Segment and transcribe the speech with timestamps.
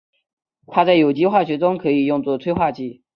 [0.65, 3.03] 它在有机化学中可以用作催化剂。